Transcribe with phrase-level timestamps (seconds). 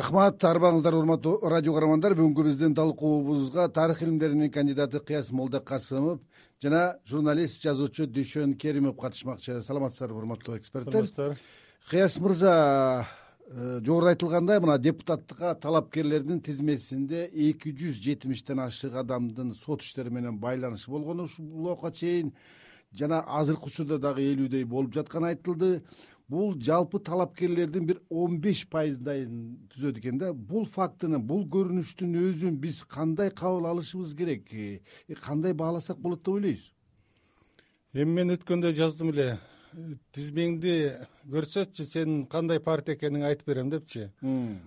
[0.00, 6.22] рахмат арыбаңыздар урматтуу радио каармандар бүгүнкү биздин талкуубузга тарых илимдеринин кандидаты кыяс молдокасымов
[6.62, 9.60] жана журналист жазуучу дүйшөн керимов катышмакчы.
[9.60, 11.36] Саламатсыздарбы урматтуу эксперттер?
[11.90, 13.04] Кыяс мырза
[13.46, 20.38] э, жогоруда айтылгандай мына депутаттыкка талапкерлердин тизмесинде эки жүз жетимиштен ашык адамдын сот иштери менен
[20.38, 22.32] байланышы болгону ушул убакка чейин
[22.92, 25.82] жана азыркы учурда дагы элүүдөй болуп жатканы айтылды
[26.30, 30.32] бул жалпы талапкерлердин бир он беш пайыздайын түзөт экен да.
[30.32, 34.52] Бул фактыны бул көрүнүштүн өзүн биз кандай кабыл алышыбыз керек?
[34.54, 34.80] Э,
[35.24, 36.72] кандай бааласак болот деп ойлойсуз
[37.92, 39.32] эми мен өткөндө жаздым эле.
[40.14, 40.74] Тизмеңди
[41.30, 44.08] көрсөтчү сенин кандай партия экениңди айтып берем депчи.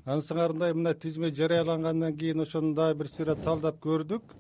[0.06, 4.36] Анысы кандай мына тизме жарыялангандан кийин ошону дагы бир сыйра талдап көрдүк.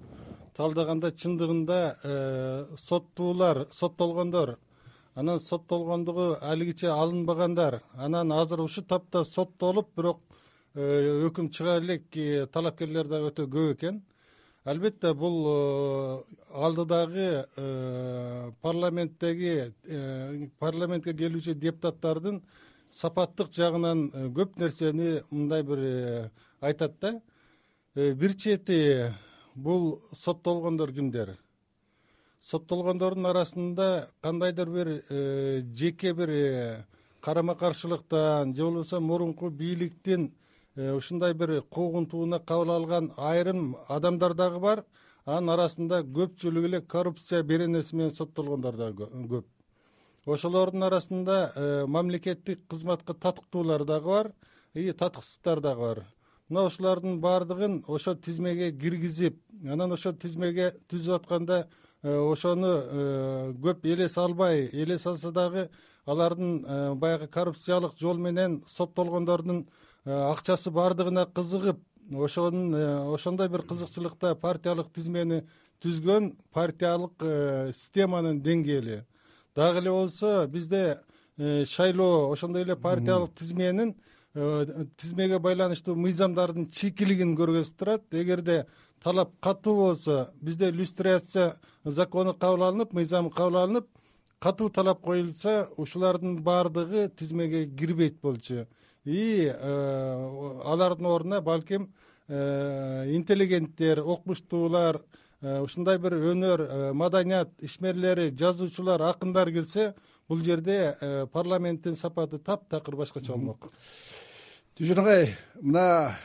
[0.55, 4.57] Талдаганда чындыгында э, соттуулар соттолгондор
[5.15, 7.81] анан соттолгондугу алигиче алынбагандар.
[7.93, 10.21] Анан азыр ушул тапта соттолуп бирок
[10.75, 12.07] э, өкүм чыга элек
[12.51, 14.01] талапкерлер дагы өтө көп экен.
[14.65, 19.73] Албетте бул э, алдыдагы э, парламенттеги
[20.59, 22.41] парламентке келүүчү депутаттардын
[22.93, 27.19] сапаттык жагынан көп нерсени мындай бир айтат да.
[27.93, 29.11] Бир чети
[29.53, 31.37] бул соттолгондор кимдер
[32.43, 36.85] соттолгондордун арасында кандайдыр бир э, жеке бир э,
[37.21, 40.33] карама каршылыктан же болбосо мурунку бийликтин
[40.75, 44.83] э, ушундай бир куугунтууна кабыл алган айрым адамдар дагы бар.
[45.25, 49.45] Анын арасында көпчүлүгү эле коррупция беренеси менен соттолгондор дагы көп.
[50.25, 54.31] Ошолордун арасында мамлекеттик кызматка татыктуулар дагы бар
[54.73, 56.03] и татыксыздар дагы бар.
[56.49, 61.63] Мына ушулардын баардыгын ошол тизмеге киргизип анан ошол тизмеге түзүп атканда
[62.03, 65.69] ошону э, көп элес албай элес алса дагы
[66.05, 69.65] алардын э, баягы коррупциялык жол менен соттолгондордун
[70.05, 71.79] акчасы баардыгына кызыгып
[72.11, 72.75] ошонун
[73.15, 75.45] ошондой бир кызыкчылыкта партиялык тизмени
[75.79, 77.23] түзгөн партиялык
[77.73, 79.05] системанын деңгээли.
[79.55, 80.99] Дагы эле болсо бизде
[81.37, 83.95] шайлоо ошондой эле партиялык тизменин
[84.97, 88.03] тизмеге байланыштуу мыйзамдардын чийкилигин көргөзүп турат.
[88.11, 88.65] Эгерде
[89.03, 93.87] талап катуу болсо бизде иллюстрация закону кабыл алынып мыйзамы кабыл алынып
[94.39, 98.65] катуу талап коюлса ушулардын баардыгы тизмеге кирбейт болчу.
[99.05, 101.93] И э, алардын ордуна балким
[102.27, 105.01] э, интеллигенттер окумуштуулар
[105.41, 109.93] э, ушундай бир өнөр маданият ишмерлери жазуучулар акындар кирсе
[110.27, 110.95] бул жерде
[111.33, 113.71] парламенттин сапаты таптакыр башкача болмок.
[114.79, 115.27] Дүйшөн агай
[115.61, 116.15] мына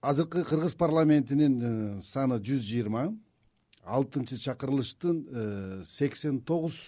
[0.00, 3.08] азыркы кыргыз парламентинин э, саны жүз жыйырма
[3.82, 6.78] алтынчы чакырылыштын э, сексен тогуз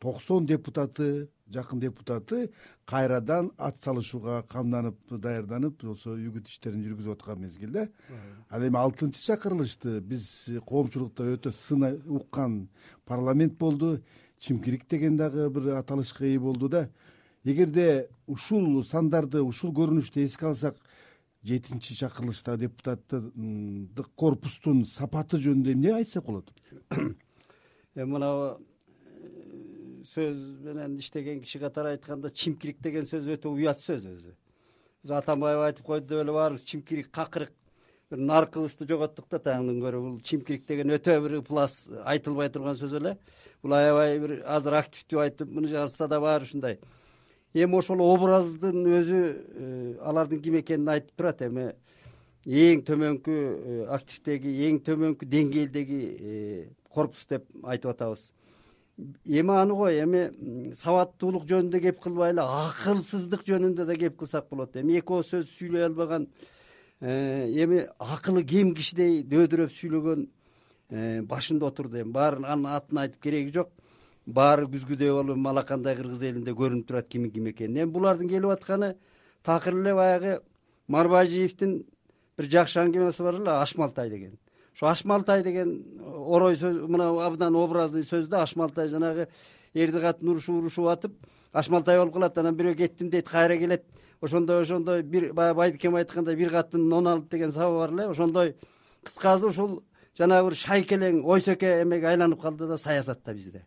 [0.00, 2.50] токсон депутаты жакын депутаты
[2.86, 7.90] кайрадан ат салышууга камданып даярданып ошо үгүт иштерин жүргүзүп аткан мезгилде.
[8.48, 12.68] Ал эми алтынчы чакырылышты биз коомчулукта өтө сын уккан
[13.04, 14.00] парламент болду.
[14.38, 16.88] Чимкирик деген дагы бир аталышка ээ болду да.
[17.44, 20.76] Эгерде ушул сандарды ушул көрүнүштү эске алсак
[21.44, 26.52] жетинчи чакырылыштагы депутаттдык корпустун сапаты жөнүндө эмне айтсак болот?
[27.94, 28.60] Эми мынабу
[29.02, 34.36] э, сөз менен иштеген киши катары айтканда чимкирик деген сөз өтө уят сөз өзү.
[35.02, 37.52] Биз атамбаев айтып койду деп эле баарыбыз чимкирик какырык
[38.10, 40.00] бир наркыбызды жоготтук да тагындан көрө.
[40.00, 43.16] Бул чимкирик деген өтө бир ыплас айтылбай турган сөз эле.
[43.62, 46.78] Бул аябай бир азыр активдүү айтып муну жазса да баары ушундай
[47.54, 51.72] эми ошол образдын өзү э, алардын ким экенин айтып турат эми.
[52.46, 58.30] Эң төмөнкү э, активдеги эң төмөнкү деңгээлдеги э, корпус деп айтып атабыз.
[59.26, 60.24] Эми аны кой эми
[60.76, 65.02] сабаттуулук жөнүндө кеп кылбай эле акылсыздык жөнүндө да кеп кылсак болот эми.
[65.04, 66.28] Ооз сөз сүйлөй албаган
[67.02, 70.26] эми акылы кем кишидей дөөдүрөп сүйлөгөн
[71.28, 72.12] башында отурду эми.
[72.16, 73.72] Баарын анын атын айтып кереги жок
[74.26, 78.94] баары күзгүдөй болуп алакандай кыргыз элинде көрүнүп турат кимин ким экени эми булардын келип атканы
[79.42, 80.40] такыр эле баягы
[80.86, 81.82] марбажиевдин
[82.36, 84.38] бир жакшы аңгемеси бар эле ашмалтай деген.
[84.74, 89.28] Ошо ашмалтай деген орой сөз мына абдан образный сөз да ашмалтай жанагы
[89.74, 91.12] эрди катын урушуп урушуп атып
[91.52, 93.84] ашмалтай болуп калат анан бирөө кеттим дейт кайра келет.
[94.20, 98.08] Ошондой ошондой бир баягы байдыкем айткандай бир катын нон алып деген сабы бар эле.
[98.08, 98.56] Ошондой
[99.02, 99.82] кыскасы ушул
[100.16, 103.66] жанагы бир шайкелең ойсоке эмеге айланып калды да саясатта бизде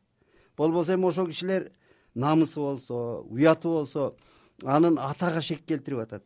[0.57, 1.71] болбосо эми ошол кишилер
[2.13, 4.13] намысы болсо уяты болсо
[4.63, 6.23] анын атага шек келтирип атат.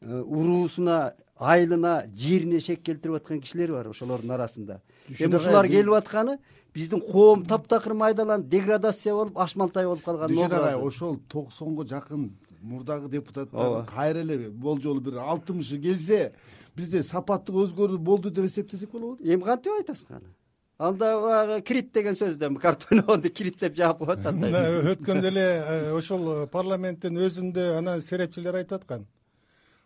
[0.00, 4.80] Э, уруусуна айылына жерине шек келтирип аткан кишилер бар ошолордун арасында.
[5.08, 6.38] Эми ушулар келип атканы
[6.74, 12.30] биздин коом таптакыр майдаланып деградация болуп ашмалтай болуп калган дүйшөн агай ошол токсонго жакын
[12.60, 16.32] мурдагы депутаттар кайра эле болжолу бир алтымышы келсе
[16.76, 20.34] бизде сапаттык өзгөрүү болду деп эсептесек болобу эми кантип айтасың аны
[20.78, 24.64] анда баягы кирит деген сөздөн картоновду кирит деп жаап коет мына
[24.94, 29.06] өткөндө эле э, ошол парламенттин өзүндө анан серепчилер айтып аткан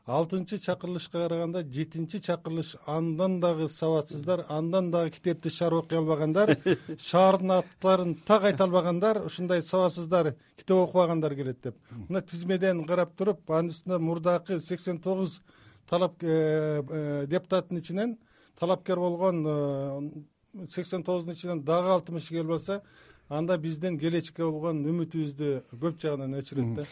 [0.05, 6.57] алтынчы чакырылышка караганда жетинчи чакырылыш андан дагы сабатсыздар андан дагы китепти шаар окуй албагандар
[6.99, 11.77] шаардын аттарын так айта албагандар ушундай сабатсыздар китеп окубагандар келет деп.
[12.09, 15.41] Мына тизмеден карап туруп анын үстүнө мурдакы сексен тогуз
[15.89, 18.19] талап э, э, депутаттын ичинен
[18.59, 20.27] талапкер болгон
[20.69, 22.83] сексен тогуздун ичинен дагы алтымышы келип алса
[23.29, 26.87] анда биздин келечекке болгон үмүтүбүздү көп жагынан өчүрөт да.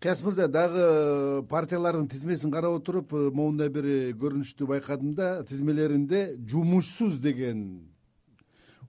[0.00, 5.44] Кыяз мырза дагы э, партиялардын тизмесин карап отуруп э, моундай бир э, көрүнүштү байкадым да
[5.46, 7.88] тизмелеринде жумушсуз деген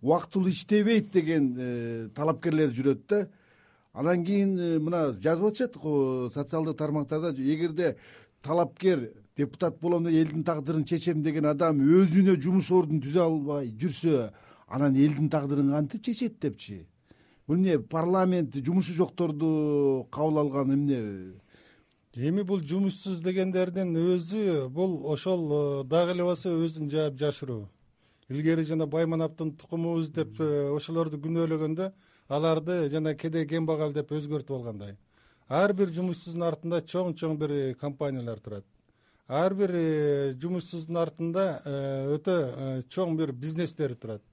[0.01, 3.27] убактылуу иштебейт деген талапкерлер жүрөт да.
[3.94, 5.75] Анан кийин мына жазып атышат
[6.33, 7.95] социалдык тармактарда эгерде
[8.41, 14.30] талапкер депутат болом деп элдин тагдырын чечем деген адам өзүнө жумуш ордун түзө албай жүрсө
[14.68, 16.86] анан элдин тагдырын кантип чечет депчи?
[17.47, 21.00] Бул эмне парламент жумушу жокторду кабыл алган эмне?
[22.15, 27.68] Эми бул жумушсуз дегендердин өзү бул ошол э, дагы эле болсо өзүн жаап жашыруу
[28.30, 31.92] илгери жана байманаптын тукумубуз деп э, ошолорду күнөөлөгөндө
[32.30, 34.97] аларды жана кедей кембагал деп өзгөртүп алгандай.
[35.47, 38.65] Ар бир жумушсуздун артында чоң чоң бир компаниялар турат
[39.29, 39.71] ар бир
[40.41, 41.45] жумушсуздун артында
[42.15, 44.23] өтө чоң бир бизнестер турат.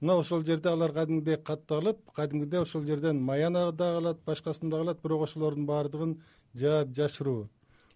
[0.00, 5.02] Мына ошол жерде алар кадимгидей катталып кадимгидей ошол жерден маян дагы алат башкасын дагы алат
[5.02, 6.16] бирок ошолордун баардыгын
[6.54, 7.46] жаап жашыруу.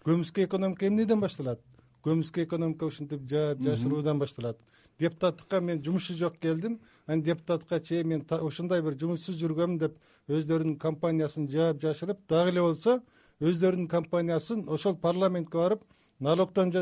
[0.07, 1.59] Көмүскө экономика эмнеден башталат?
[2.07, 4.61] Көмүскө экономика ушинтип жаап жашыруудан башталат.
[5.01, 6.79] Депутаттыкка мен жумушу жок келдим.
[7.09, 9.99] Анан депутатка чейин мен ушундай бир жумушсуз жүргөмүн деп
[10.31, 13.01] өздөрүнүн компаниясын жаап жашырып дагы эле болсо
[13.41, 15.83] өздөрүнүн компаниясын ошол парламентке барып
[16.21, 16.73] налогдон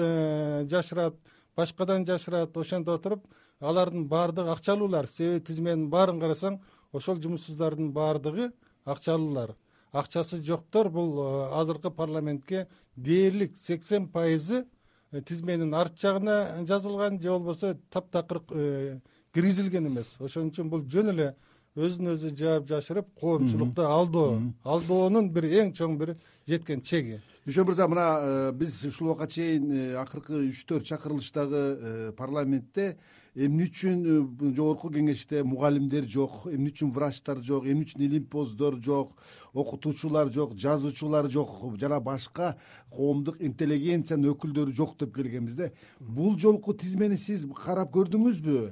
[0.69, 1.15] жашырат
[1.57, 3.27] башкадан жашырат ошентип отуруп
[3.61, 5.09] алардын баардыгы акчалуулар.
[5.09, 6.61] Себеби тизменин баарын карасаң
[6.93, 8.51] ошол жумушсуздардын баардыгы
[8.85, 9.55] акчалуулар.
[9.93, 10.89] Акчасы жоктор.
[10.91, 12.67] Бул э, азыркы парламентке
[12.97, 14.65] дээрлик сексен пайызы
[15.13, 19.01] э, тизменин арт жагына жазылган же болбосо таптакыр э,
[19.33, 20.17] киргизилген эмес.
[20.19, 21.35] Ошон үчүн бул жөн эле
[21.75, 26.15] өзүн өзү жаап жашырып коомчулукту алдоо алдоонун бир эң чоң бир
[26.47, 32.97] жеткен чеги дүйшөн мырза мына биз ушул убакка чейин акыркы үч төрт чакырылыштагы парламентте
[33.35, 39.11] эмне үчүн э, жогорку кеңеште мугалимдер жок эмне үчүн врачтар жок эмне үчүн илимпоздор жок
[39.53, 42.55] окутуучулар жок жазуучулар жок жана башка
[42.95, 48.71] коомдук интеллигенциянын өкүлдөрү жок деп келгенбиз да бул жолку тизмени сиз карап көрдүңүзбү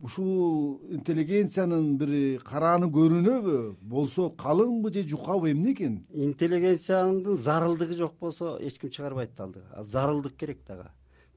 [0.00, 3.56] ушул интеллигенциянын бир карааны көрүнөбү?
[3.80, 5.98] Болсо калыңбы же жукабы эмне экен?
[6.10, 9.84] Интеллигенциянын зарылдыгы жок болсо эч ким чыгарбайт да алдыга.
[9.84, 10.88] Зарылдык керек дагы.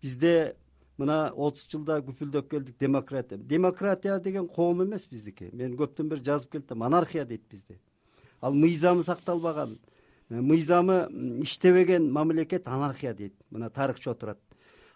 [0.02, 0.56] Бизде
[0.98, 3.38] мына отуз жылда күпүлдөп келдик демократия.
[3.38, 5.50] Демократия деген коом эмес биздики.
[5.54, 7.80] Мен көптөн бери жазып келатам анархия дейт бизде.
[8.42, 9.80] Ал мыйзамы сакталбаган
[10.30, 11.08] мыйзамы
[11.44, 13.34] иштебеген мамлекет анархия дейт.
[13.50, 14.40] Мына тарыхчы отурат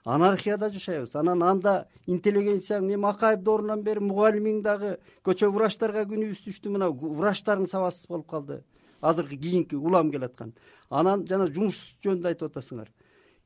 [0.07, 1.15] анархияда жашайбыз.
[1.19, 4.94] Анан анда интеллигенцияң эми акаев доорунан бери мугалимиң дагы
[5.27, 6.71] көчө врачтарга күнүбүз түштү.
[6.71, 8.62] Мына врачтарың сабатсыз болуп калды.
[9.01, 10.53] Азыркы кийинки улам келаткан
[10.89, 12.88] анан жана жумуш жөнүндө айтып атасыңар.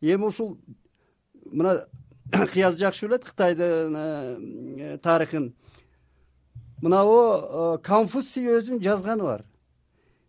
[0.01, 0.57] Эми ушул
[1.51, 1.88] мына
[2.53, 5.51] кыяз жакшы билет кытайдын э, тарыхын.
[6.81, 9.45] Мынабу э, конфуций өзүнүн жазганы бар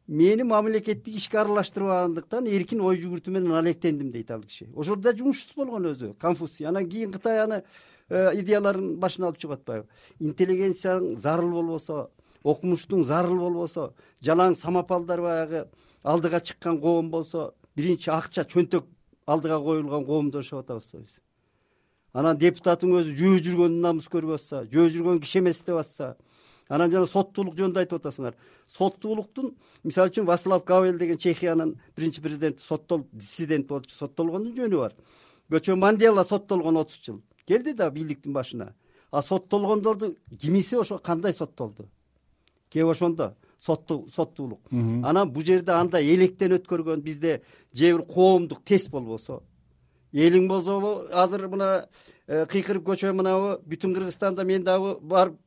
[0.09, 4.67] мени мамлекеттик ишке аралаштырбагандыктан эркин ой жүгүртүү менен алектендим дейт ал киши.
[4.75, 6.67] Ошол жерде жумушсуз болгон өзү конфуций.
[6.67, 7.63] Анан кийин кытай аны
[8.09, 9.87] э, идеяларын башына алып чыгып атпайбы
[10.21, 12.11] интеллигенцияң зарыл болбосо
[12.43, 13.93] окумуштуң зарыл болбосо
[14.25, 15.67] жалаң самопалдар баягы
[16.03, 18.89] алдыга чыккан коом болсо биринчи акча чөнтөк
[19.27, 21.21] алдыга коюлган коомдо жашап атабыз да биз.
[22.13, 26.17] Анан депутатың өзү жөө жүргөндү намыс көрбөй атса жөө жүргөн киши эмес деп атса
[26.73, 28.37] анан жана соттуулук жөнүндө айтып атасыңар.
[28.73, 29.53] Соттуулуктун
[29.85, 34.95] мисалы үчүн васлав гавел деген чехиянын биринчи президенти соттолуп диссидент болчу соттолгондун жөнү бар.
[35.53, 37.21] Көчө мандела соттолгон отуз жыл.
[37.47, 38.73] Келди да бийликтин башына.
[39.11, 41.89] А соттолгондорду кимиси ошо кандай соттолду?
[42.71, 43.35] Кеп ошондо?
[43.61, 44.61] Соттуулук.
[44.73, 49.43] Анан бул жерде андай электен өткөргөн бизде же бир коомдук тест болбосо.
[50.13, 51.89] Элиң болсо азыр мына
[52.27, 55.39] э, кыйкырып көчө мынабу бүтүн кыргызстанда мен дагы барып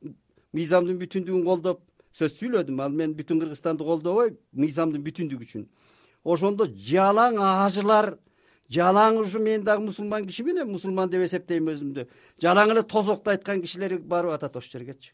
[0.55, 1.81] мыйзамдын бүтүндүгүн колдоп
[2.15, 5.67] сөз сүйлөдүм ал мен бүтүн кыргызстанды колдобой мыйзамдын бүтүндүгү үчүн.
[6.24, 8.15] Ошондо жалаң ажылар
[8.71, 12.07] жалаң ушу мен дагы мусулман кишимин эми мусулман деп эсептейм өзүмдү.
[12.41, 15.13] Жалаң эле тозокто айткан кишилер барып атат ошол жергечи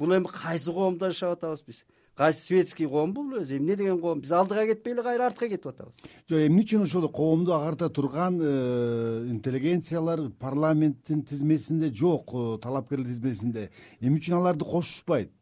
[0.00, 1.84] бул эми кайсы коомдо жашап атабыз биз
[2.20, 3.56] кайсы светский коомбу бул өзү?
[3.56, 4.20] Эмне деген коом?
[4.20, 5.96] Биз алдыга кетпей эле кайра артка кетип атабыз.
[6.28, 13.70] Жок эмне үчүн ошол коомду агарта турган э, интеллигенциялар парламенттин тизмесинде жок э, талапкерлер тизмесинде?
[14.00, 15.32] Эмне үчүн аларды кошушпайт?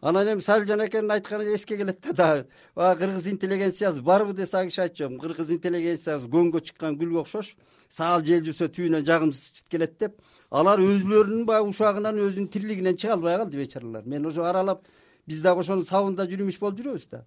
[0.00, 4.64] Анан эми салилжан акенин айтканы эске келет да дагы баягы кыргыз интеллигенциясы барбы десе ал
[4.64, 5.10] киши айтчу.
[5.20, 7.56] Кыргыз интеллигенциясы көнгө чыккан гүлгө окшош.
[7.88, 10.20] Саал жел жүрсө түбүнөн жагымсыз чыт келет деп.
[10.50, 14.84] Алар өзүлөрүнүн баягы учагынан өзүнүн тирилигинен чыга албай калды бечаралар мен уже аралап
[15.26, 17.24] биз дагы ошонун сабында жүрмүш болуп жүрөбүз да.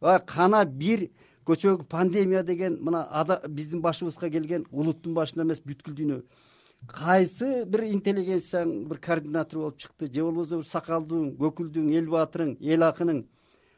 [0.00, 1.08] Баягы кана бир
[1.46, 3.04] көчөгү пандемия деген мына
[3.48, 6.22] биздин башыбызга келген улуттун башына эмес бүткүл дүйнө.
[6.86, 10.06] Кайсы бир интеллигенцияң бир координатор болуп чыкты?
[10.12, 13.24] Же болбосо бир сакалдууң көкүлдүүң эл баатырың эл акының?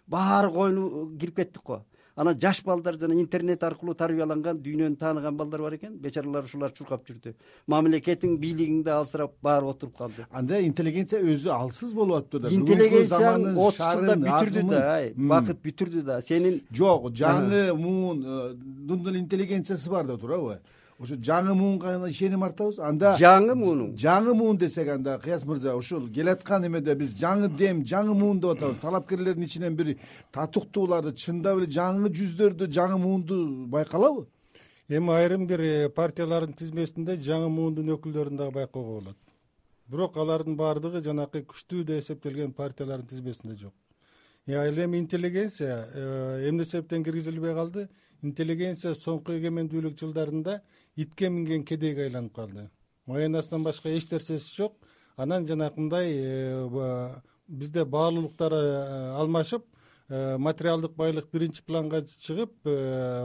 [0.07, 1.85] Баары койну кирип кеттик го
[2.17, 5.97] анан жаш балдар жана интернет аркылуу тарбияланган дүйнөнү тааныган балдар бар экен.
[5.99, 7.35] Бечаралар ушулар чуркап жүрдү.
[7.67, 10.27] Мамлекетиң бийлигиң да алсырап баары отуруп калды.
[10.31, 12.55] Анда интеллигенция өзү алсыз болуп атыптыр да.
[12.55, 14.85] Интеллигенцияң отуз жылда бүтүрдү да
[15.35, 16.21] бакыт бүтүрдү да.
[16.23, 20.61] Сенин жок жаңы муун эле интеллигенциясы бар да туурабы
[20.99, 26.09] ошо жаңы муунга ишеним артабыз анда жаңы муун жаңы муун десек анда кыяз мырза ушул
[26.09, 28.79] келаткан эмеде биз жаңы дем жаңы муун деп атабыз.
[28.81, 29.97] Талапкерлердин ичинен бир
[30.33, 34.27] татыктууларды чындап эле жаңы жүздөрдү жаңы муунду байкалабы?
[34.89, 39.17] Эми айрым бир э, партиялардын тизмесинде жаңы муундун өкүлдөрүн дагы байкоого болот.
[39.89, 43.73] Бирок алардын баардыгы жанакы күчтүү деп эсептелген партиялардын тизмесинде жок
[44.53, 47.89] ал эми интеллигенция э, эмне себептен киргизилбей калды.
[48.23, 50.61] Интеллигенция соңку эгемендүүлүк жылдарында
[50.97, 52.71] итке минген кедейге айланып калды.
[53.07, 54.77] Маянасынан башка эч нерсеси жок.
[55.17, 59.65] Анан жанакындай э, бизде баалуулуктар э, алмашып
[60.09, 62.51] э, материалдык байлык биринчи планга чыгып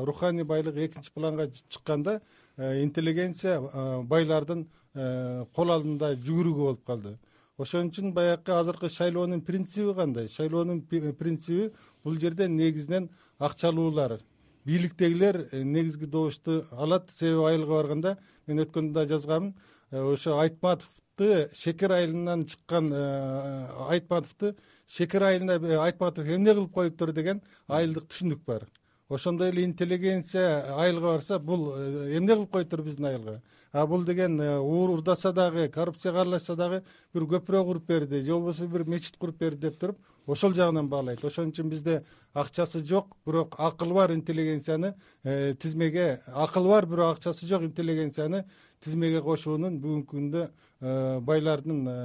[0.06, 2.20] руханий байлык экинчи планга чыкканда
[2.58, 3.60] интеллигенция
[4.04, 7.16] байлардын кол алдында жүгүрүгү болуп калды
[7.60, 10.30] ошон үчүн баягы азыркы шайлоонун принциби кандай?
[10.32, 11.72] Шайлоонун принциби
[12.04, 14.20] бул жерде негизинен акчалуулар.
[14.66, 17.10] Бийликтегилер э, негизги добушту алат.
[17.12, 19.54] Себеби айылга барганда мен өткөндө да жазганмын
[19.92, 24.54] э, ошо айтматовду шекер айылынан чыккан э, айтматовду
[24.88, 28.70] шекер айылына айтматов эмне кылып коюптур деген айылдык түшүнүк бар
[29.10, 33.42] ошондой эле интеллигенция айылга барса бул эмне кылып коюптур биздин айылга?
[33.72, 38.86] А бул деген уурдаса дагы коррупцияга аралашса дагы бир көпүрө куруп берди же болбосо бир
[38.86, 39.98] мечит куруп берди деп туруп
[40.28, 41.24] ошол жагынан баалайт.
[41.26, 47.48] Ошон үчүн бизде акчасы жок бирок акылы бар интеллигенцияны э, тизмеге акылы бар бирок акчасы
[47.48, 48.46] жок интеллигенцияны
[48.84, 51.96] тизмеге кошуунун бүгүнкү күндө э, байлардын э,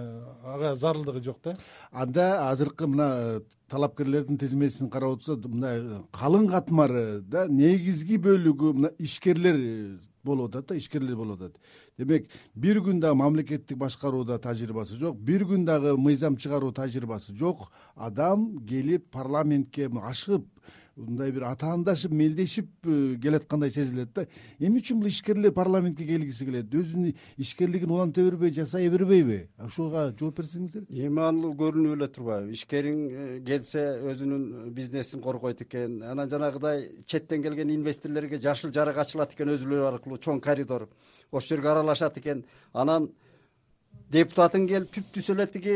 [0.54, 1.54] ага зарылдыгы жок да?
[1.92, 9.60] Анда азыркы мына талапкерлердин тизмесин карап отурсак мындай калың катмары да негизги бөлүгү мына ишкерлер
[10.24, 11.58] болуп атат да ишкерлер болуп атат.
[11.98, 17.68] Демек бир күн дагы мамлекеттик башкарууда тажрыйбасы жок бир күн дагы мыйзам чыгаруу тажрыйбасы жок.
[17.94, 20.48] Адам келип парламентке ашыгып
[20.96, 24.26] мындай бир атаандашып мелдешип э, келаткандай сезилет да.
[24.58, 26.70] Эмне үчүн бул ишкерлер парламентке келгиси келет.
[26.70, 30.86] Өзүнүн ишкерлигин уланта бербей жасай бербейби ушуга жооп берсеңиздер.
[30.90, 32.54] Эми ал көрүнүп эле турбайбы.
[32.54, 36.00] Ишкериң э, келсе өзүнүн бизнесин коргойт экен.
[36.02, 40.88] Анан жанагыдай четтен келген инвесторлорго жашыл жарык ачылат экен өзүлөрү аркылуу чоң коридор.
[41.32, 42.44] Ошол жерге аралашат экен.
[42.72, 43.10] Анан
[44.12, 45.74] депутатың келип түп түз эле тиги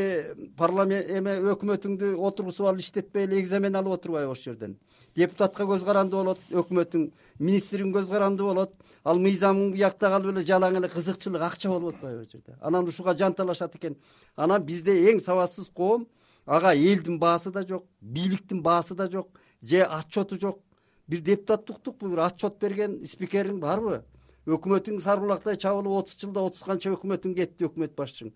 [0.57, 4.77] парламент эме өкмөтүңдү отургузуп алып иштетпей эле экзамен алып отурбайбы ошол жерден.
[5.17, 7.09] Депутатка көз каранды болот өкмөтүң
[7.41, 12.21] министриң көз каранды болот ал мыйзамың биякта калып эле жалаң эле кызыкчылык акча болуп атпайбы
[12.21, 12.57] ал жерде.
[12.61, 13.97] Анан ушуга жанталашат экен.
[14.37, 16.07] Анан бизде эң сабатсыз коом
[16.47, 19.29] ага элдин баасы да жок бийликтин баасы да жок
[19.63, 20.61] же отчету жок.
[21.09, 24.05] Бир депутатты уктукпу бир отчет берген спикериң барбы
[24.49, 28.33] өкмөтүң сарбулактай чабылып отуз жылда отуз канча өкмөтүң кетти өкмөт башчың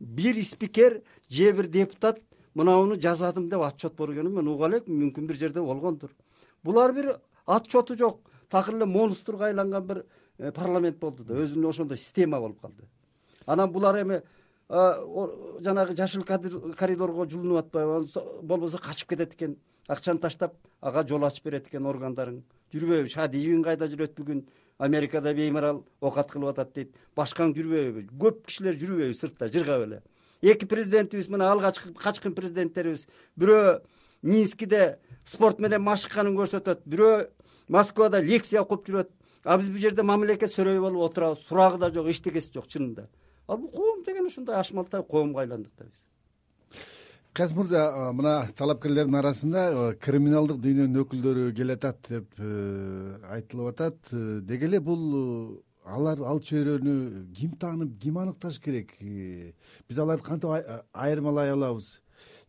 [0.00, 2.20] бир спикер же бир депутат
[2.54, 6.10] мынауну жазадым деп отчет бергенин мен уга элекмин мүмкүн бир жерде болгондур.
[6.62, 8.20] Булар бир отчету жок.
[8.48, 10.04] Такыр эле монстрго айланган бир
[10.38, 11.34] э, парламент болду да.
[11.34, 12.84] Өзүнө ошондой система болуп калды.
[13.46, 14.22] Анан булар эми
[14.68, 18.06] жанагы жашыл коридорго жулунуп атпайбы
[18.42, 19.58] болбосо качып кетет экен.
[19.88, 22.42] Акчаны таштап ага жол ачып берет экен органдарың
[22.72, 24.46] жүрбөйбү шадиевиң кайда жүрөт бүгүн
[24.78, 26.96] америкада беймарал оокат кылып атат дейт.
[27.16, 28.08] Башкаң жүрбөйбү?
[28.18, 30.02] Көп кишилер жүрбөйбү сыртта жыргап эле
[30.42, 33.06] эки президентибиз мына алгачкы качкын президенттерибиз.
[33.40, 33.80] Бирөө
[34.22, 36.84] минскиде спорт менен машыкканын көрсөтөт.
[36.84, 37.28] Бирөө
[37.68, 39.10] москвада лекция окуп жүрөт.
[39.44, 41.46] А биз бул жерде мамлекет сөрөй болуп отурабыз.
[41.48, 43.08] Сурагы да жок эчтекеси жок чынында.
[43.48, 46.04] Ал бул коом деген ушундай ашмалтай коомго айландык да биз
[47.34, 49.62] каз мырза мына талапкерлердин арасында
[50.04, 53.98] криминалдык дүйнөнүн өкүлдөрү келатат деп э, айтылып атат.
[54.12, 55.56] Э, деги эле бул э,
[55.96, 56.94] алар ал чөйрөнү
[57.34, 58.94] ким таанып ким аныкташ керек?
[59.02, 60.54] Биз аларды кантип
[60.92, 61.96] айырмалай алабыз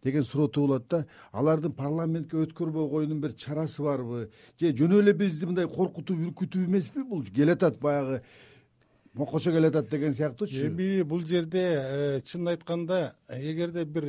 [0.06, 4.30] деген суроо туулат да алардын парламентке өткөрбөй коюунун бир чарасы барбы?
[4.60, 7.26] Же жөн эле бизди мындай коркутуп үркүтүү эмеспи бул?
[7.26, 8.22] Келатат баягы
[9.16, 14.04] моккочо келатат деген сыяктуучу эми бул жерде э, чынын айтканда эгерде бир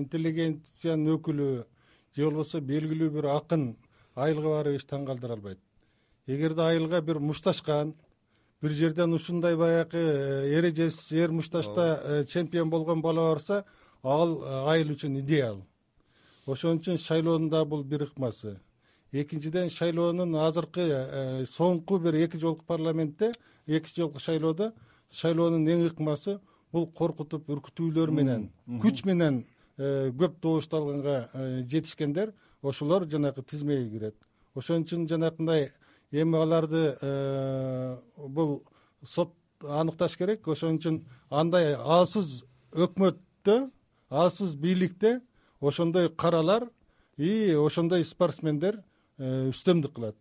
[0.00, 1.48] интеллигенциянын өкүлү
[2.16, 3.76] же болбосо белгилүү бир акын
[4.16, 5.60] айылга барып эч таң калтыра албайт.
[6.26, 7.94] Эгерде айылга бир мушташкан
[8.60, 13.64] бир жерден ушундай баягы э, эрежесиз эр мушташта э, чемпион болгон бала барса
[14.02, 15.62] ал айыл үчүн идеал.
[16.46, 18.56] Ошон үчүн шайлоонун да бул бир ыкмасы
[19.12, 23.32] экинчиден шайлоонун азыркы э, соңку бир эки жолку парламентте
[23.66, 24.72] эки жолку шайлоодо
[25.10, 26.38] шайлоонун эң ыкмасы
[26.72, 28.50] бул коркутуп үркүтүүлөр менен
[28.82, 29.44] күч менен
[29.78, 34.16] э, көп добушту алганга э, жетишкендер ошолор жанагы тизмеге кирет.
[34.54, 35.70] Ошон үчүн жанакындай
[36.10, 38.64] эми аларды бул
[39.04, 40.48] сот аныкташ керек.
[40.48, 43.70] Ошон үчүн андай алсыз өкмөттө
[44.10, 45.20] алсыз бийликте
[45.60, 46.68] ошондой каралар
[47.16, 48.82] и ошондой спортсмендер
[49.18, 50.16] үстөмдүк кылат.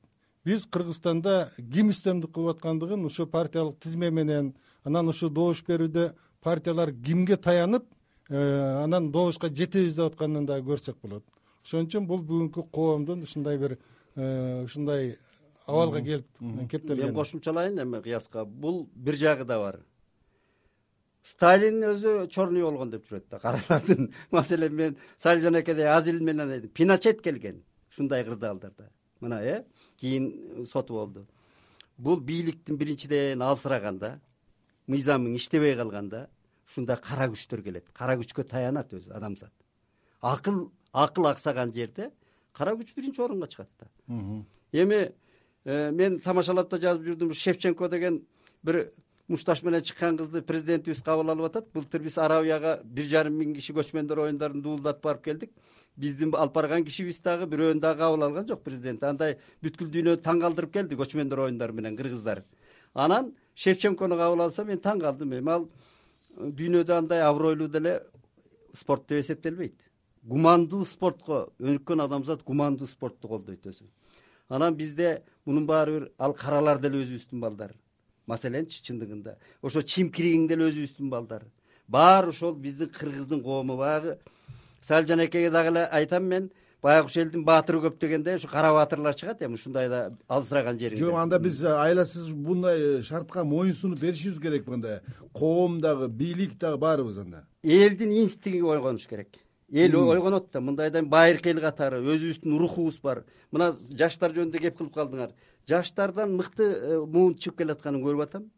[0.47, 4.53] Биз кыргызстанда ким үстөмдүк кылып аткандыгын ушу партиялык тизме менен
[4.87, 7.83] анан ушу добуш берүүдө партиялар кимге таянып
[8.29, 8.37] э,
[8.83, 11.25] анан добушка жетебиз деп атканын дагы көрсөк болот.
[11.65, 13.77] Ошон үчүн бул бүгүнкү коомдун ушундай бир
[14.15, 15.17] э, ушундай
[15.65, 16.27] абалга келип
[16.71, 17.05] кептелген.
[17.05, 18.45] Мен кошумчалайын эми кыяска.
[18.45, 19.81] Бул бир жагы да бар.
[21.23, 24.13] Сталин өзү черный болгон деп жүрөт да каралардын.
[24.31, 27.65] Маселен мен салжанакедей азил менен пиночет келген
[27.97, 28.89] ушундай кырдаалдарда
[29.19, 29.65] мына э
[29.97, 31.25] кийин соту болду
[31.97, 34.19] бул бийликтин биринчиден алсыраганда
[34.87, 36.29] мыйзамың иштебей калганда
[36.67, 37.89] ушундай кара күчтөр келет.
[37.93, 39.51] Кара күчкө таянат өзү адамзат.
[40.21, 42.11] Акыл акыл аксаган жерде
[42.53, 43.87] кара күч биринчи орунга чыгат да.
[44.71, 45.13] Эми
[45.65, 47.33] э, мен тамашалап да жазып жүрдүм.
[47.33, 48.21] Шевченко деген
[48.63, 48.91] бир
[49.27, 51.65] мушташ менен чыккан кызды президентибиз кабыл алып атат.
[51.73, 55.51] Былтыр биз арабияга бир жарым миң киши көчмөндөр оюндарын дуулдатып барып келдик.
[55.97, 59.03] Биздин алып барган кишибиз дагы бирөөнү дагы кабыл алган жок президент.
[59.03, 62.43] Андай бүткүл дүйнөнү таң калтырып келди көчмөндөр оюндары менен кыргыздар.
[62.93, 65.33] Анан шевченкону кабыл алса мен таң калдым.
[65.33, 65.67] Эми ал
[66.37, 67.99] э, дүйнөдө андай абройлуу деле
[68.73, 69.75] спорт деп эсептелбейт.
[70.23, 73.83] Гумандуу спортко өнүккөн адамзат гумандуу спортту колдойт өзү.
[74.49, 77.75] Анан бизде мунун баары бир ал каралар деле өзүбүздүн балдар
[78.27, 79.37] маселенчи чындыгында.
[79.61, 81.43] Ошо чимкиригиң деле өзүбүздүн балдар.
[81.87, 84.17] Баары ошол биздин кыргыздын коому баягы
[84.81, 86.49] салжанакеге дагы эле айтам мен
[86.81, 91.05] баягы ушул элдин баатыры көп дегендей ушу кара баатырлар чыгат эми ушундай да алсыраган жериңде
[91.05, 95.01] жок анда биз айласыз мындай шартка моюн сунуп беришибиз керек анда
[95.33, 97.45] коом дагы бийлик дагы баарыбыз анда.
[97.63, 99.29] Элдин инстинги ойгонуш керек.
[99.71, 103.25] Эл ойгонот да мындайда байыркы эл катары өзүбүздүн рухубуз бар.
[103.51, 105.33] Мына жаштар жөнүндө кеп кылып калдыңар
[105.67, 108.49] жаштардан мыкты э, муун чыгып келатканын көрүп атам.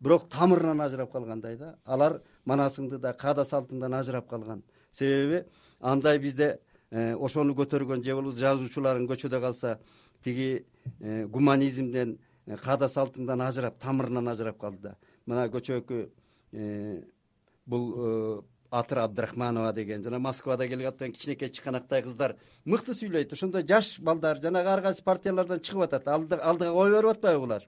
[0.00, 1.74] Бирок тамырынан ажырап калгандай да.
[1.84, 4.62] Алар манасыңды да каада салтыңдан ажырап калган.
[4.92, 5.44] Себеби
[5.80, 9.78] андай бизде э, ошону көтөргөн же болбосо жазуучуларың көчөдө калса
[10.22, 10.66] тиги
[11.00, 12.18] э, гуманизмден
[12.62, 14.96] каада салтыңдан ажырап тамырынан ажырап калды да.
[15.26, 16.06] Мына көчөкү
[17.66, 23.32] бул атыры абдрахманова деген жана москвада келип аткан кичинекей чыканактай кыздар мыкты сүйлөйт.
[23.32, 26.08] Ошондой жаш балдар жанагы ар кайсы партиялардан чыгып атат.
[26.08, 27.66] Алдыга ой берип атпайбы булар?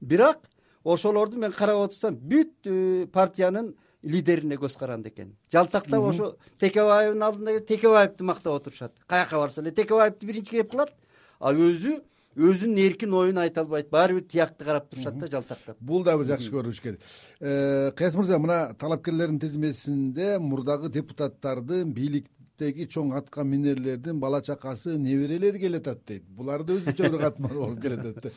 [0.00, 0.38] Бирок
[0.84, 5.36] ошолорду мен карап отурсам бүт партиянын лидерине көз каранды экен.
[5.52, 8.92] Жалтактап ошо текебаевдин алдында текебаевди мактап отурушат.
[9.06, 10.92] Каяка барса эле текебаевди биринчи кеп кылат
[11.40, 12.02] а өзү
[12.38, 13.90] өзүнүн эркин оюн айта албайт.
[13.90, 15.76] Баары бир тиякты карап турушат да жалтактап.
[15.80, 17.00] Бул дагы бир жакшы көрүнүш керек.
[17.40, 25.58] Э, кыяз мырза мына талапкерлердин тизмесинде мурдагы депутаттардын бийликтеги чоң атка минерлердин бала чакасы неберелери
[25.58, 26.24] келатат дейт.
[26.28, 28.30] Булар да өзүнчө бир катмар болуп келатат да.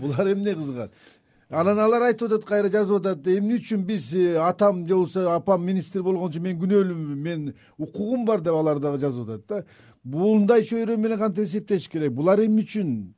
[0.00, 0.92] Булар эмне кызыгат?
[1.48, 5.64] Анан алар айтып атат кайра жазып атат эмне үчүн биз э, атам же болбосо апам
[5.64, 9.64] министр болгончо мен күнөөлүүмүн мен укугум бар деп алар дагы жазып атат да.
[10.02, 12.12] Мындай чөйрө менен кантип эсептеш керек?
[12.12, 13.14] Булар эмне үчүн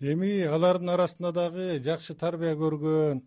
[0.00, 3.22] эми алардын арасында дагы жакшы тарбия көргөн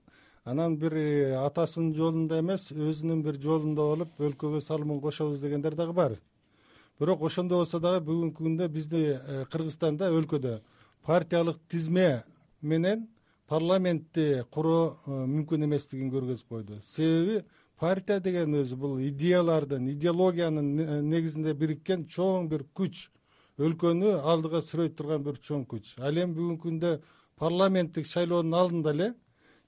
[0.45, 5.93] анан бир э, атасынын жолунда эмес өзүнүн бир жолунда болуп өлкөгө салымын кошобуз дегендер дагы
[5.93, 6.17] бар.
[6.99, 10.61] Бирок ошондой болсо дагы бүгүнкү күндө бизди э, кыргызстанда өлкөдө
[11.05, 12.23] партиялык тизме
[12.61, 13.07] менен
[13.47, 16.79] парламентти куруу э, мүмкүн эместигин көргөзүп койду.
[16.85, 17.41] Себеби
[17.77, 23.09] партия деген өзү бул идеялардын идеологиянын негизинде бириккен чоң бир күч
[23.59, 26.91] өлкөнү алдыга сүрөй турган бир чоң күч ал эми бүгүнкү күндө
[27.41, 29.13] парламенттик шайлоонун алдында эле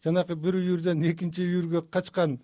[0.06, 2.38] жанакы бир үйүрдөн экинчи үйүргө качкан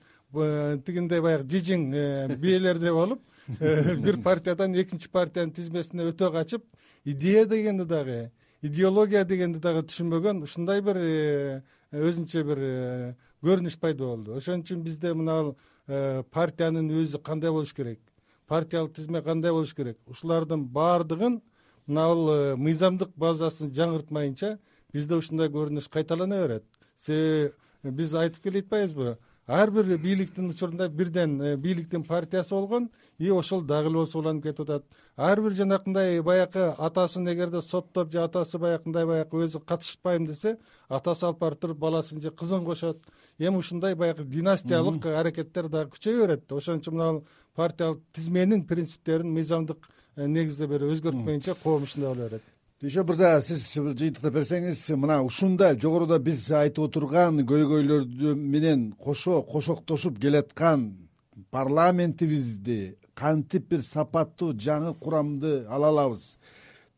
[0.85, 3.23] тигиндей баягы жижиң э, бээлердей болуп
[3.59, 6.63] э, бир партиядан экинчи партиянын тизмесине өтө качып
[7.03, 12.61] идея дегенди дагы идеология дегенди дагы түшүнбөгөн ушундай бир э, өзүнчө бир
[13.41, 14.35] көрүнүш пайда болду.
[14.37, 15.55] Ошон үчүн бизде мына
[16.29, 17.99] партиянын өзү кандай болуш керек
[18.49, 19.97] партиялык тизме кандай болуш керек?
[20.09, 21.39] Ушулардын баардыгын
[21.87, 24.57] мына бул мыйзамдык базасын жаңыртмайынча
[24.93, 26.65] бизде ушундай көрүнүш кайталана берет.
[26.97, 29.17] Себеби биз айтып келе атпайбызбы
[29.49, 34.43] ар бир бийликтин учурунда бирден э, бийликтин партиясы болгон и ошол дагы эле болсо уланып
[34.43, 34.85] кетип атат.
[35.17, 40.57] Ар бир жанакындай баягы атасын эгерде соттоп же атасы баягындай баягы өзү катышпайм десе
[40.87, 43.01] атасы алып барып туруп баласын же кызын кошот.
[43.39, 46.51] Эми ушундай баягы династиялык аракеттер дагы күчөйө берет.
[46.51, 47.21] Ошон үчүн мына
[47.55, 53.63] партиялык тизменин принциптерин мыйзамдык э, негизде бир өзгөртпөйүнчө коом ушундай боло берет дүйшөн мырза сиз
[53.75, 60.85] жыйынтыктап берсеңиз мына ушундай жогоруда биз айтып отурган көйгөйлөр менен кошо кошоктошуп келаткан
[61.51, 66.37] парламентибизди кантип бир сапаттуу жаңы курамды ала алабыз?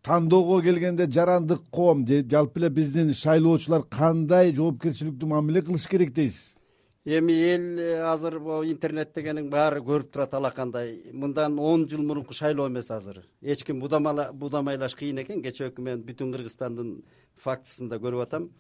[0.06, 6.61] Тандоого келгенде жарандык коом жалпы эле биздин шайлоочулар кандай жоопкерчиликтүү мамиле кылыш керек дейсиз
[7.06, 12.34] эми эл э, азыр могу интернет дегениң баары көрүп турат алакандай мындан он жыл мурунку
[12.34, 13.24] шайлоо эмес азыр.
[13.42, 15.42] Эч ким будамайлаш кыйын экен.
[15.42, 17.02] Кечээкү мен бүтүн кыргызстандын
[17.38, 18.52] фактысын да көрүп атам.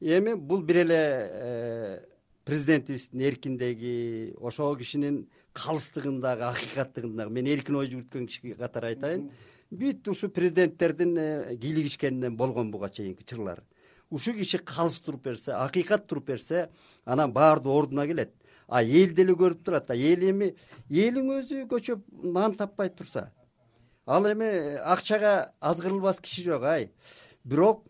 [0.00, 2.00] Эми бул бир эле э,
[2.44, 9.30] президентибиздин эркиндиги ошол кишинин калыстыгындагы акыйкаттыгындагы мен эркин ой жүгүрткөн киши катары айтайын.
[9.70, 13.64] Бүт ушу президенттердин э, кийлигишкенинен болгон буга чейинки чырлар
[14.10, 16.68] ушул киши калыс туруп берсе акыйкат туруп берсе
[17.04, 18.34] анан баардыгы ордуна келет.
[18.68, 20.54] А эл деле көрүп турат эл эми
[20.90, 23.30] элиң өзү көчөп нан таппай турса.
[24.06, 26.90] Ал эми акчага азгырылбас киши жок ай.
[27.44, 27.84] Бирок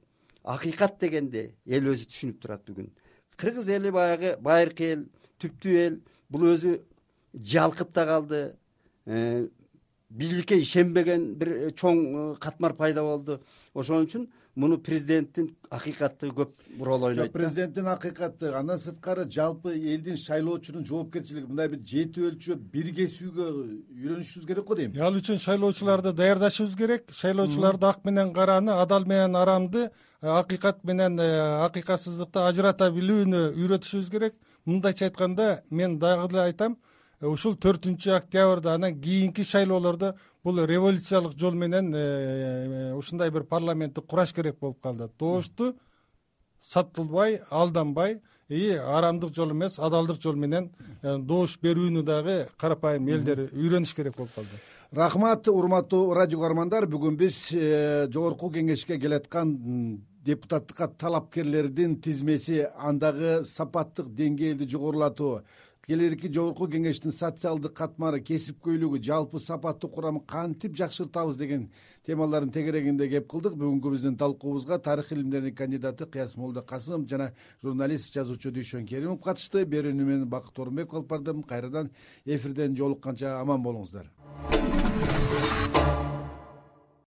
[0.45, 2.91] акыйкат дегенди эл өзү түшүнүп турат бүгүн.
[3.37, 5.05] Кыргыз эли баягы байыркы эл
[5.41, 6.79] түптүү эл бул өзү
[7.35, 8.41] жалкып да калды
[9.07, 9.49] э,
[10.11, 13.39] бийликке ишенбеген бир чоң катмар пайда болду.
[13.75, 14.27] Ошон үчүн
[14.59, 21.47] муну президенттин акыйкаттыгы көп роль ойнойт жок президенттин акыйкаттыгы андан сырткары жалпы элдин шайлоочунун жоопкерчилиги
[21.47, 24.99] мындай бир жети өлчөп бир кесүүгө үйрөнүшүбүз керек го дейм?
[24.99, 27.11] Ал үчүн шайлоочуларды даярдашыбыз керек.
[27.15, 29.91] Шайлоочуларды ак менен караны адал менен арамды э,
[30.27, 31.31] акыйкат менен э,
[31.71, 34.35] акыйкатсыздыкты ажырата билүүнү үйрөтүшүбүз керек.
[34.67, 36.90] Мындайча айтканда мен дагы эле айтам Э,
[37.29, 44.01] ушул төртүнчү октябрда анан кийинки шайлоолордо бул революциялык жол менен э, э, ушундай бир парламентти
[44.01, 45.11] кураш керек болуп калды.
[45.19, 45.75] Добушту
[46.63, 50.71] сатылбай алданбай и арамдык жол эмес адалдык жол менен
[51.03, 54.61] добуш берүүнү дагы карапайым элдер үйрөнүш керек болуп калды.
[54.91, 56.87] Рахмат урматтуу радио каармандар.
[56.87, 59.53] Бүгүн биз жогорку кеңешке келаткан
[60.25, 65.43] депутаттыкка талапкерлердин тизмеси андагы сапаттык деңгээлди жогорулатуу
[65.91, 71.65] келерки жогорку кеңештин социалдык катмары кесипкөйлүгү жалпы сапаттуу курамын кантип жакшыртабыз деген
[72.07, 73.57] темалардын тегерегинде кеп кылдык.
[73.59, 77.33] Бүгүнкү биздин талкуубузга тарых илимдеринин кандидаты кыяз молдо касымов жана
[77.65, 79.65] журналист жазуучу дүйшөн керимов катышты.
[79.67, 81.43] Берүүнү мен бакыт орунбеков алып бардым.
[81.43, 81.91] Кайрадан
[82.25, 84.07] эфирден жолукканча аман болуңуздар